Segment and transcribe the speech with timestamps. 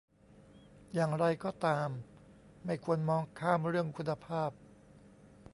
[0.93, 1.89] อย่างไรก็ตาม
[2.65, 4.51] ไม่ควรมองข้ามเรื่องคุณภาพ